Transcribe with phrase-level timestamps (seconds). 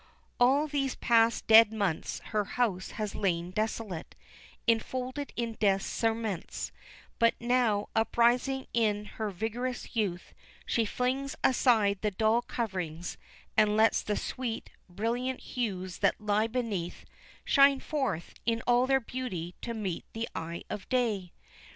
[0.39, 4.15] All these past dead months her house has lain desolate,
[4.65, 6.71] enfolded in death's cerements,
[7.19, 10.33] but now uprising in her vigorous youth,
[10.65, 13.19] she flings aside the dull coverings,
[13.55, 17.05] and lets the sweet, brilliant hues that lie beneath,
[17.45, 21.31] shine forth in all their beauty to meet the eye of day.